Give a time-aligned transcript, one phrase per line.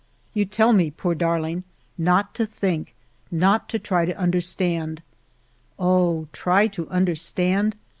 [0.33, 1.63] "You tell me, poor darling,
[1.95, 2.95] not to think,
[3.29, 5.03] not to try to understand.
[5.77, 7.75] Oh, try to understand